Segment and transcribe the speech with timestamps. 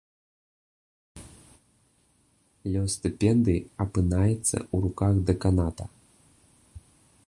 [2.75, 5.85] Лёс стыпендыі апынаецца ў руках дэканата.